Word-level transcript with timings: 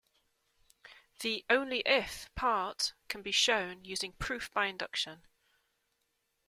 The 1.19 1.45
'only 1.47 1.83
if' 1.85 2.33
part 2.33 2.93
can 3.07 3.21
be 3.21 3.31
shown 3.31 3.85
using 3.85 4.13
proof 4.13 4.51
by 4.51 4.65
induction. 4.65 5.27